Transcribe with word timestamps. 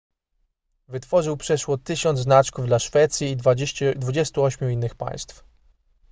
wytworzył 0.87 1.37
przeszło 1.37 1.77
1000 1.77 2.19
znaczków 2.19 2.65
dla 2.65 2.79
szwecji 2.79 3.27
i 3.29 3.37
28 3.37 4.71
innych 4.71 4.95
państw 4.95 5.43